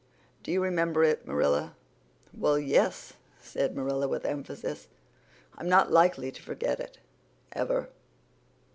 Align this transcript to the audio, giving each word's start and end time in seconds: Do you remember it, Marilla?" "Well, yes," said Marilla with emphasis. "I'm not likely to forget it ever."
Do 0.41 0.51
you 0.51 0.63
remember 0.63 1.03
it, 1.03 1.27
Marilla?" 1.27 1.75
"Well, 2.33 2.57
yes," 2.57 3.13
said 3.39 3.75
Marilla 3.75 4.07
with 4.07 4.25
emphasis. 4.25 4.87
"I'm 5.55 5.69
not 5.69 5.91
likely 5.91 6.31
to 6.31 6.41
forget 6.41 6.79
it 6.79 6.97
ever." 7.51 7.87